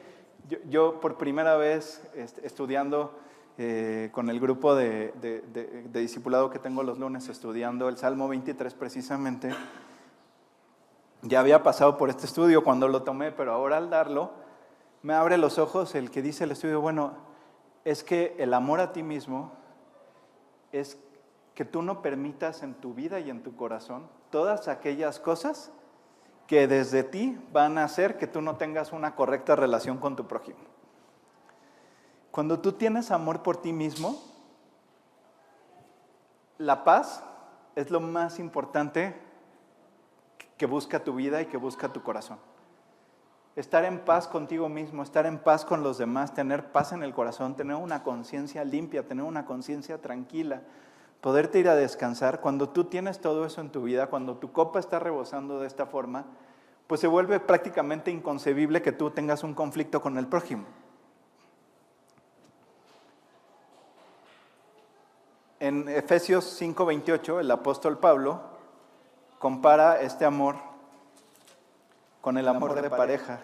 [0.69, 3.17] yo, por primera vez este, estudiando
[3.57, 8.75] eh, con el grupo de, de, discipulado que tengo los lunes, estudiando el Salmo 23
[8.75, 9.55] precisamente,
[11.23, 14.33] ya había pasado por este estudio cuando lo tomé, pero ahora al darlo,
[15.03, 17.15] me abre los ojos el que dice el estudio, bueno,
[17.85, 19.53] es que el amor a ti mismo
[20.73, 20.99] es
[21.55, 25.71] que tú no permitas en tu vida y en tu corazón todas aquellas cosas
[26.47, 30.27] que desde ti van a hacer que tú no tengas una correcta relación con tu
[30.27, 30.74] prójimo.
[32.35, 34.21] Cuando tú tienes amor por ti mismo,
[36.59, 37.23] la paz
[37.77, 39.15] es lo más importante
[40.57, 42.39] que busca tu vida y que busca tu corazón.
[43.55, 47.15] Estar en paz contigo mismo, estar en paz con los demás, tener paz en el
[47.15, 50.63] corazón, tener una conciencia limpia, tener una conciencia tranquila,
[51.21, 54.81] poderte ir a descansar, cuando tú tienes todo eso en tu vida, cuando tu copa
[54.81, 56.25] está rebosando de esta forma,
[56.89, 60.65] pues se vuelve prácticamente inconcebible que tú tengas un conflicto con el prójimo.
[65.65, 68.39] En Efesios 5:28, el apóstol Pablo
[69.39, 70.57] compara este amor
[72.21, 73.41] con el amor de pareja.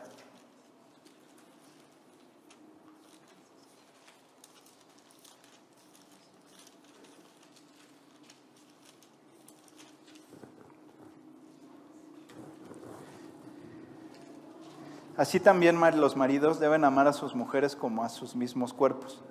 [15.17, 19.23] Así también los maridos deben amar a sus mujeres como a sus mismos cuerpos.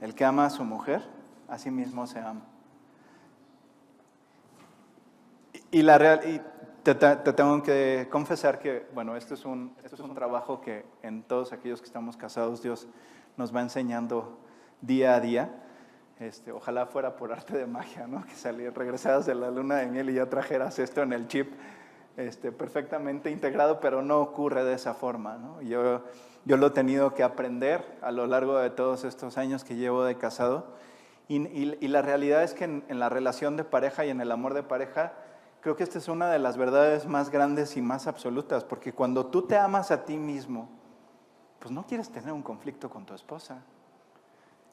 [0.00, 1.19] El que ama a su mujer,
[1.50, 1.70] a sí
[2.06, 2.42] se ama.
[5.72, 6.40] Y, la real, y
[6.82, 11.22] te, tengo que confesar que, bueno, esto es, un, esto es un trabajo que en
[11.22, 12.88] todos aquellos que estamos casados Dios
[13.36, 14.38] nos va enseñando
[14.80, 15.50] día a día.
[16.18, 18.24] Este, ojalá fuera por arte de magia, ¿no?
[18.26, 21.52] Que salieras, regresadas de la luna de miel y ya trajeras esto en el chip
[22.16, 25.38] este, perfectamente integrado, pero no ocurre de esa forma.
[25.62, 26.02] Yo,
[26.44, 30.04] yo lo he tenido que aprender a lo largo de todos estos años que llevo
[30.04, 30.66] de casado.
[31.32, 34.64] Y, la realidad es que en, la relación de pareja y en el amor de
[34.64, 35.12] pareja,
[35.60, 39.26] creo que esta es una de las verdades más grandes y más absolutas, porque cuando
[39.26, 40.68] tú te amas a ti mismo,
[41.60, 43.62] pues no quieres tener un conflicto con tu esposa.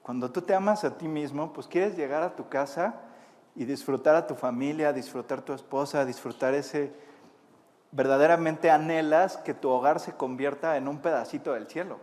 [0.01, 3.01] Cuando tú te amas a ti mismo, pues quieres llegar a tu casa
[3.55, 6.91] y disfrutar a tu familia, disfrutar a tu esposa, disfrutar ese,
[7.91, 11.99] verdaderamente anhelas que tu hogar se convierta en un pedacito del cielo.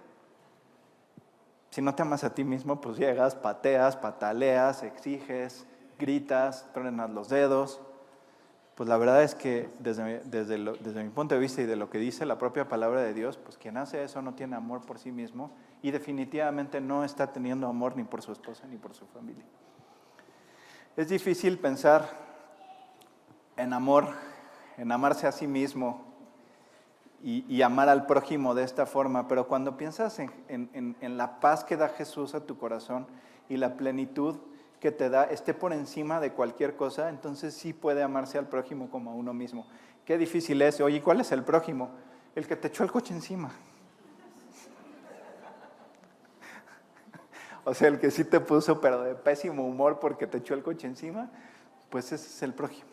[1.74, 5.66] Si no te amas a ti mismo, pues llegas, pateas, pataleas, exiges,
[5.98, 7.80] gritas, truenas los dedos.
[8.76, 11.90] Pues la verdad es que desde, desde, desde mi punto de vista y de lo
[11.90, 15.00] que dice la propia palabra de Dios, pues quien hace eso no tiene amor por
[15.00, 15.50] sí mismo
[15.82, 19.44] y definitivamente no está teniendo amor ni por su esposa ni por su familia.
[20.96, 22.08] Es difícil pensar
[23.56, 24.14] en amor
[24.76, 26.03] en amarse a sí mismo
[27.26, 31.88] y, amar al prójimo de esta forma, pero cuando piensas en, la paz que da
[31.88, 33.06] Jesús a tu corazón
[33.48, 34.36] y la plenitud
[34.78, 38.90] que te da, esté por encima de cualquier cosa, entonces sí puede amarse al prójimo
[38.90, 39.66] como a uno mismo.
[40.04, 40.82] Qué difícil es.
[40.82, 41.88] Oye, ¿cuál es el prójimo?
[42.34, 43.50] El que te echó el coche encima.
[47.66, 50.62] O sea, el que sí te puso, pero de pésimo humor porque te echó el
[50.62, 51.30] coche encima,
[51.88, 52.90] pues ese es el prójimo,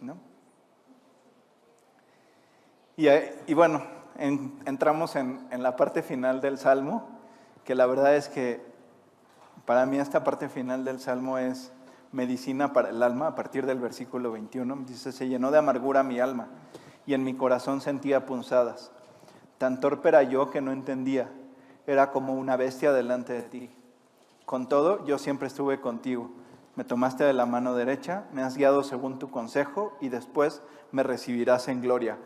[0.00, 0.31] ¿no?
[2.96, 3.82] Y, bueno,
[4.18, 7.08] entramos en, la parte final del Salmo,
[7.64, 8.60] que la verdad es que
[9.64, 11.72] para mí esta parte final del Salmo es
[12.12, 16.20] medicina para el alma, a partir del versículo 21, dice, se llenó de amargura mi
[16.20, 16.48] alma
[17.06, 18.90] y en mi corazón sentía punzadas.
[19.56, 21.30] Tan torpe era yo que no entendía,
[21.86, 23.70] era como una bestia delante de ti.
[24.44, 26.30] Con todo, yo siempre estuve contigo.
[26.74, 31.02] Me tomaste de la mano derecha, me has guiado según tu consejo y después me
[31.02, 32.18] recibirás en gloria.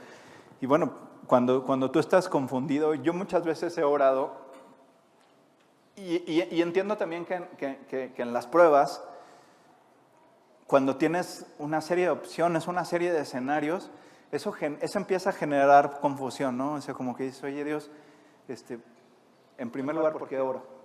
[0.60, 0.92] Y bueno,
[1.26, 4.46] cuando, cuando tú estás confundido, yo muchas veces he orado
[5.96, 9.02] y, entiendo también que, en las pruebas,
[10.66, 13.90] cuando tienes una serie de opciones, una serie de escenarios,
[14.30, 16.74] eso, eso empieza a generar confusión, ¿no?
[16.74, 17.90] O sea, como que dices, oye Dios,
[18.46, 18.78] este,
[19.56, 20.76] en primer lugar, ¿por qué oro?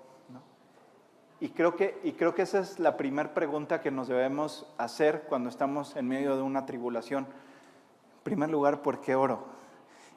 [1.41, 5.23] Y, creo que, y creo que esa es la primera pregunta que nos debemos hacer
[5.27, 7.25] cuando estamos en medio de una tribulación.
[7.25, 9.43] En primer lugar, ¿por qué oro?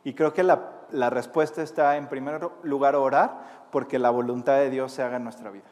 [0.04, 4.92] Y creo que la, respuesta está en primer lugar orar porque la voluntad de Dios
[4.92, 5.64] se haga en nuestra vida.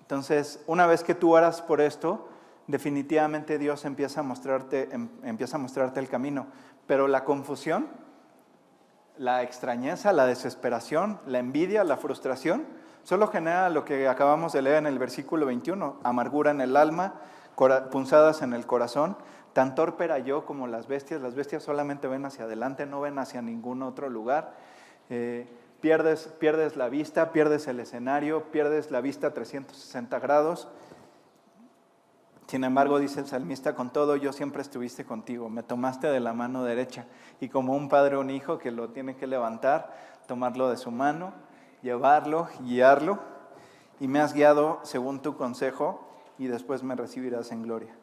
[0.00, 2.28] Entonces, una vez que tú oras por esto,
[2.66, 6.48] definitivamente Dios empieza a mostrarte, em, empieza a mostrarte el camino.
[6.86, 7.88] Pero la confusión,
[9.16, 12.66] la extrañeza, la desesperación, la envidia, la frustración,
[13.04, 17.14] Solo genera lo que acabamos de leer en el versículo 21, amargura en el alma,
[17.90, 19.16] punzadas en el corazón.
[19.52, 21.20] Tan torpe era yo como las bestias.
[21.20, 24.54] Las bestias solamente ven hacia adelante, no ven hacia ningún otro lugar.
[25.10, 25.46] Eh,
[25.80, 30.68] pierdes, pierdes la vista, pierdes el escenario, pierdes la vista a 360 grados.
[32.46, 36.34] Sin embargo, dice el salmista, con todo yo siempre estuviste contigo, me tomaste de la
[36.34, 37.06] mano derecha
[37.40, 39.94] y como un padre o un hijo que lo tiene que levantar,
[40.26, 41.32] tomarlo de su mano,
[41.80, 43.20] llevarlo, guiarlo,
[44.00, 47.94] y me has guiado según tu consejo y después me recibirás en gloria.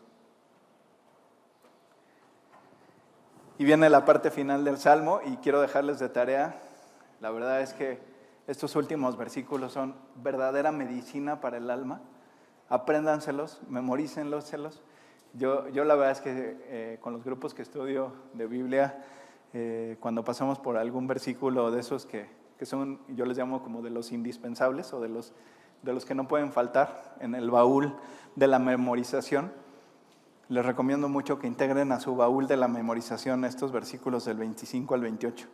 [3.59, 6.55] Y viene la parte final del Salmo y quiero dejarles de tarea.
[7.19, 7.99] La verdad es que
[8.47, 11.99] estos últimos versículos son verdadera medicina para el alma.
[12.69, 14.49] Apréndanselos, memorícenlos.
[15.33, 19.03] Yo, yo la verdad es que eh, con los grupos que estudio de Biblia,
[19.51, 23.81] eh, cuando pasamos por algún versículo de esos que, que son, yo les llamo como
[23.81, 25.33] de los indispensables o de los,
[25.81, 27.93] de los que no pueden faltar en el baúl
[28.37, 29.51] de la memorización,
[30.49, 34.95] les recomiendo mucho que integren a su baúl de la memorización estos versículos del 25
[34.95, 35.47] al 28.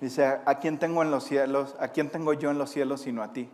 [0.00, 1.76] Dice, ¿a quién tengo en los cielos?
[1.78, 3.48] ¿A quién tengo yo en los cielos sino a ti?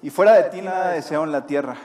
[0.00, 1.76] Y fuera de ti nada deseo en la tierra.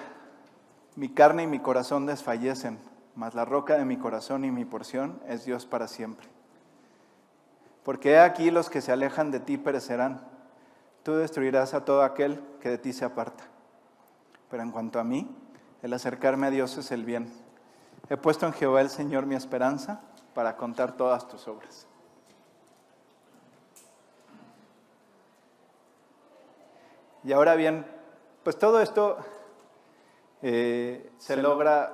[0.95, 2.79] Mi carne y mi corazón desfallecen,
[3.15, 6.27] mas la roca de mi corazón y mi porción es Dios para siempre.
[7.83, 10.21] Porque aquí los que se alejan de ti perecerán.
[11.03, 13.43] Tú destruirás a todo aquel que de ti se aparta.
[14.49, 15.29] Pero en cuanto a mí,
[15.83, 17.31] el acercarme a Dios es el bien.
[18.09, 20.01] He puesto en Jehová el Señor mi esperanza
[20.33, 21.87] para contar todas tus obras.
[27.23, 27.85] Y ahora bien,
[28.43, 29.17] pues todo esto
[30.41, 31.93] eh, se logra,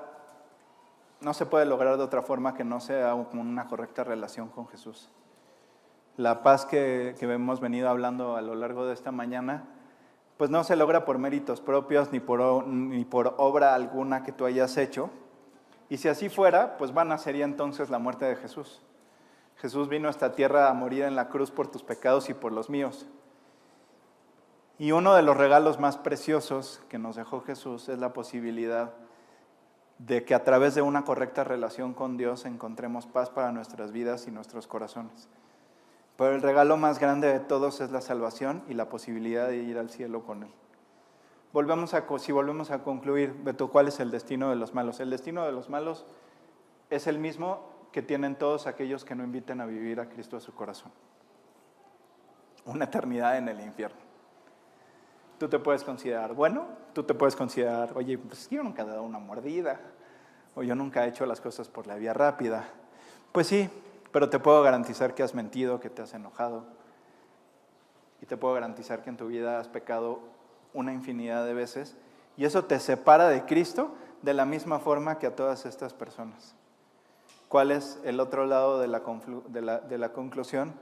[1.21, 5.10] no se puede lograr de otra forma que no sea una correcta relación con Jesús.
[6.17, 9.65] La paz que, hemos venido hablando a lo largo de esta mañana,
[10.39, 14.45] pues no se logra por méritos propios ni por, ni por obra alguna que tú
[14.45, 15.10] hayas hecho.
[15.89, 18.82] Y si así fuera, pues vana sería entonces la muerte de Jesús.
[19.58, 22.54] Jesús vino a esta tierra a morir en la cruz por tus pecados y por
[22.54, 23.06] los míos.
[24.78, 28.93] Y uno de los regalos más preciosos que nos dejó Jesús es la posibilidad
[29.97, 34.25] de que a través de una correcta relación con Dios encontremos paz para nuestras vidas
[34.25, 35.28] y nuestros corazones.
[36.19, 39.77] Pero el regalo más grande de todos es la salvación y la posibilidad de ir
[39.77, 40.51] al cielo con Él.
[41.53, 44.99] Volvemos a, si volvemos a concluir, Beto, ¿cuál es el destino de los malos?
[44.99, 46.05] El destino de los malos
[46.89, 50.41] es el mismo que tienen todos aquellos que no inviten a vivir a Cristo a
[50.41, 50.91] su corazón.
[52.65, 54.01] Una eternidad en el infierno.
[55.38, 59.03] Tú te puedes considerar bueno, tú te puedes considerar, oye, pues yo nunca he dado
[59.03, 59.79] una mordida,
[60.53, 62.65] o yo nunca he hecho las cosas por la vía rápida.
[63.32, 63.69] Pues sí,
[64.11, 66.65] pero te puedo garantizar que has mentido, que te has enojado.
[68.21, 70.19] Y te puedo garantizar que en tu vida has pecado
[70.73, 71.97] una infinidad de veces.
[72.37, 76.55] Y eso te separa de Cristo de la misma forma que a todas estas personas.
[77.47, 79.01] ¿Cuál es el otro lado de la,
[80.13, 80.73] conclusión?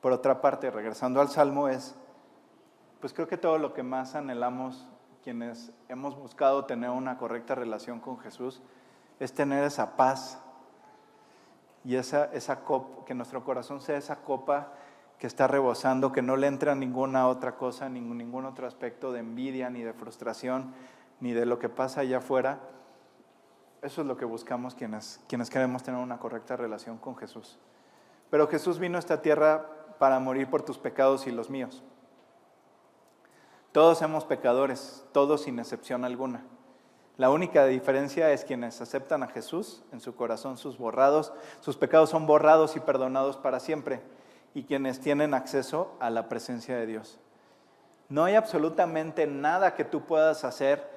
[0.00, 1.94] Por otra parte, regresando al Salmo, es,
[3.00, 4.88] pues creo que todo lo que más anhelamos
[5.22, 8.62] quienes hemos buscado tener una correcta relación con Jesús
[9.20, 10.40] es tener esa paz
[11.84, 14.72] y esa, esa copa, que nuestro corazón sea esa copa
[15.18, 19.20] que está rebosando, que no le entra ninguna otra cosa, ningún, ningún otro aspecto de
[19.20, 20.72] envidia, ni de frustración,
[21.20, 22.60] ni de lo que pasa allá afuera.
[23.82, 27.58] Eso es lo que buscamos quienes, quienes queremos tener una correcta relación con Jesús.
[28.30, 29.66] Pero Jesús vino a esta tierra
[29.98, 31.82] para morir por tus pecados y los míos.
[33.72, 36.42] Todos somos pecadores, todos sin excepción alguna.
[37.18, 42.10] La única diferencia es quienes aceptan a Jesús en su corazón, sus borrados, sus pecados
[42.10, 44.00] son borrados y perdonados para siempre,
[44.54, 47.18] y quienes tienen acceso a la presencia de Dios.
[48.08, 50.88] No hay absolutamente nada que tú puedas hacer,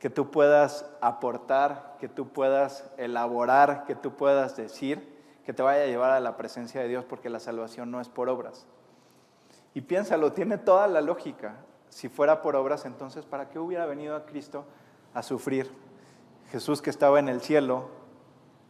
[0.00, 5.84] que tú puedas aportar, que tú puedas elaborar, que tú puedas decir, que te vaya
[5.84, 8.66] a llevar a la presencia de Dios, porque la salvación no es por obras.
[9.74, 11.54] Y piénsalo, tiene toda la lógica.
[11.88, 14.64] Si fuera por obras, entonces, ¿para qué hubiera venido a Cristo
[15.14, 15.70] a sufrir.
[16.50, 17.88] Jesús que estaba en el cielo,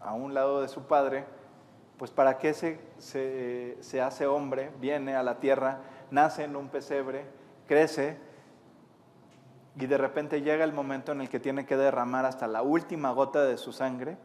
[0.01, 1.24] a un lado de su Padre,
[1.99, 5.78] pues para qué se, se, hace hombre, viene a la tierra,
[6.11, 7.24] nace en un pesebre,
[7.66, 8.18] crece
[9.76, 13.12] y de repente llega el momento en el que tiene que derramar hasta la última
[13.12, 14.18] gota de su sangre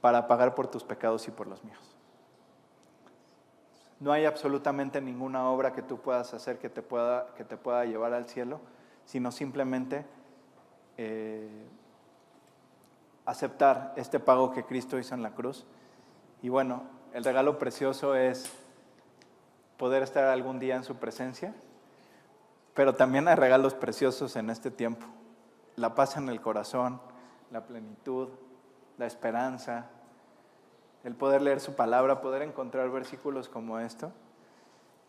[0.00, 1.96] para pagar por tus pecados y por los míos.
[3.98, 7.84] No hay absolutamente ninguna obra que tú puedas hacer que te pueda, que te pueda
[7.84, 8.60] llevar al cielo,
[9.04, 10.06] sino simplemente
[10.96, 11.48] eh,
[13.24, 15.64] aceptar este pago que Cristo hizo en la cruz.
[16.42, 16.82] Y bueno,
[17.12, 18.50] el regalo precioso es
[19.76, 21.54] poder estar algún día en su presencia,
[22.74, 25.06] pero también hay regalos preciosos en este tiempo.
[25.76, 27.00] La paz en el corazón,
[27.50, 28.28] la plenitud,
[28.98, 29.86] la esperanza,
[31.04, 34.12] el poder leer su palabra, poder encontrar versículos como esto.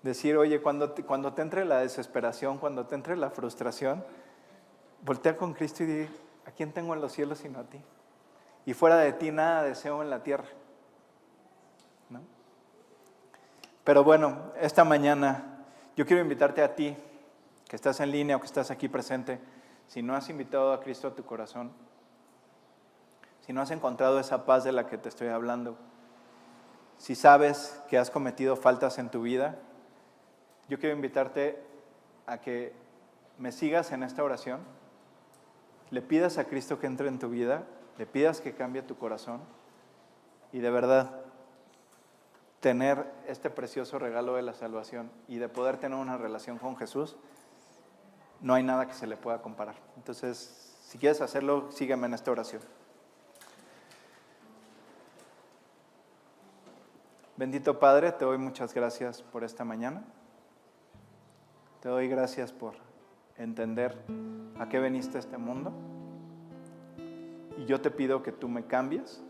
[0.04, 4.04] Decir, oye, cuando te, cuando te entre la desesperación, cuando te entre la frustración,
[5.04, 6.10] voltea con Cristo y di,
[6.45, 7.82] ¿a quién tengo en los cielos sino a ti?
[8.66, 10.45] Y fuera de ti nada deseo en la tierra.
[12.10, 12.22] ¿No?
[13.84, 16.95] Pero bueno, esta mañana yo quiero invitarte a ti,
[17.68, 19.39] que estás en línea o que estás aquí presente,
[19.88, 21.72] si no has invitado a Cristo a tu corazón,
[23.45, 25.78] si no has encontrado esa paz de la que te estoy hablando,
[26.97, 29.58] si sabes que has cometido faltas en tu vida,
[30.70, 31.62] yo quiero invitarte
[32.28, 32.74] a que
[33.38, 34.62] me sigas en esta oración,
[35.92, 37.66] le pidas a Cristo que entre en tu vida,
[37.98, 39.42] le pidas que cambie tu corazón
[40.52, 41.22] y de verdad
[42.62, 47.18] tener este precioso regalo de la salvación y de poder tener una relación con Jesús,
[48.39, 49.76] no hay nada que se le pueda comparar.
[49.98, 52.62] Entonces, si quieres hacerlo, sígueme en esta oración.
[57.36, 60.04] Bendito Padre, te doy muchas gracias por esta mañana.
[61.82, 62.76] Te doy gracias por
[63.44, 64.04] entender
[64.60, 65.72] a qué veniste a este mundo.
[67.58, 69.24] Y yo te pido que tú me cambies,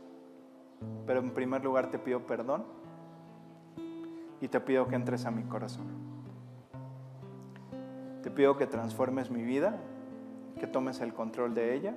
[1.06, 2.64] pero en primer lugar te pido perdón
[4.40, 5.88] y te pido que entres a mi corazón.
[8.24, 9.80] Te pido que transformes mi vida,
[10.60, 11.96] que tomes el control de ella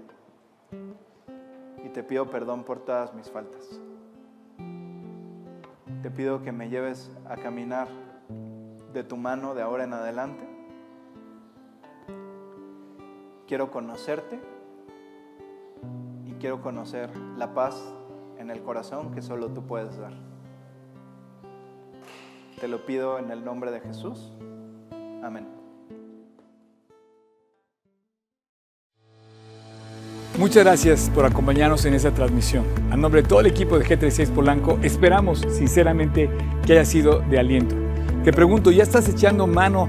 [1.84, 3.80] y te pido perdón por todas mis faltas.
[6.02, 7.88] Te pido que me lleves a caminar
[8.92, 10.53] de tu mano de ahora en adelante.
[13.46, 14.40] Quiero conocerte
[16.26, 17.82] y quiero conocer la paz
[18.38, 20.12] en el corazón que solo tú puedes dar.
[22.58, 24.32] Te lo pido en el nombre de Jesús.
[25.22, 25.46] Amén.
[30.38, 32.64] Muchas gracias por acompañarnos en esta transmisión.
[32.90, 36.28] A nombre de todo el equipo de G36 Polanco, esperamos sinceramente
[36.66, 37.76] que haya sido de aliento.
[38.24, 39.88] Te pregunto, ¿ya estás echando mano